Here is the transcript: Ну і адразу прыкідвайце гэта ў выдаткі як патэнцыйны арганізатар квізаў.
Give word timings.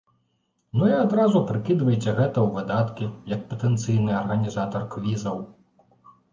Ну 0.79 0.87
і 0.91 0.95
адразу 0.99 1.41
прыкідвайце 1.49 1.99
гэта 2.21 2.37
ў 2.45 2.57
выдаткі 2.57 3.11
як 3.35 3.45
патэнцыйны 3.53 4.11
арганізатар 4.23 4.91
квізаў. 4.97 5.37